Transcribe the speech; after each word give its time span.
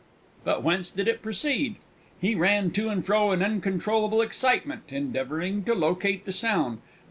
But 0.43 0.63
whence 0.63 0.89
did 0.89 1.07
it 1.07 1.21
proceed? 1.21 1.75
He 2.19 2.33
ran 2.33 2.71
to 2.71 2.89
and 2.89 3.05
fro 3.05 3.31
in 3.33 3.43
uncontrollable 3.43 4.21
excitement, 4.23 4.81
endeavouring 4.89 5.63
to 5.65 5.75
locate 5.75 6.25
the 6.25 6.31
sound. 6.31 6.79